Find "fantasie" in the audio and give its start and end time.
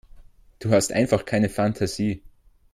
1.47-2.23